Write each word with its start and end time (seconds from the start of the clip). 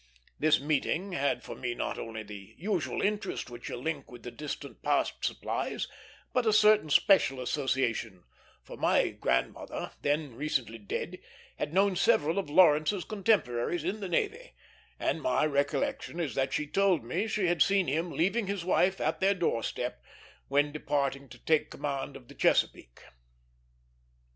This 0.39 0.59
meeting 0.59 1.11
had 1.11 1.43
for 1.43 1.53
me 1.55 1.75
not 1.75 1.99
only 1.99 2.23
the 2.23 2.55
usual 2.57 3.03
interest 3.03 3.51
which 3.51 3.69
a 3.69 3.77
link 3.77 4.09
with 4.11 4.23
the 4.23 4.31
distant 4.31 4.81
past 4.81 5.23
supplies, 5.23 5.87
but 6.33 6.47
a 6.47 6.51
certain 6.53 6.89
special 6.89 7.39
association; 7.39 8.23
for 8.63 8.75
my 8.77 9.09
grandmother, 9.09 9.91
then 10.01 10.33
recently 10.33 10.79
dead, 10.79 11.19
had 11.59 11.71
known 11.71 11.95
several 11.95 12.39
of 12.39 12.49
Lawrence's 12.49 13.03
contemporaries 13.05 13.83
in 13.83 13.99
the 13.99 14.09
navy, 14.09 14.53
and 14.99 15.21
my 15.21 15.45
recollection 15.45 16.19
is 16.19 16.33
that 16.33 16.51
she 16.51 16.65
told 16.65 17.03
me 17.03 17.27
she 17.27 17.45
had 17.45 17.61
seen 17.61 17.85
him 17.85 18.09
leaving 18.11 18.47
his 18.47 18.65
wife 18.65 18.99
at 18.99 19.19
their 19.19 19.35
doorstep, 19.35 20.03
when 20.47 20.71
departing 20.71 21.29
to 21.29 21.37
take 21.37 21.69
command 21.69 22.15
of 22.17 22.27
the 22.27 22.33
Chesapeake. 22.33 23.03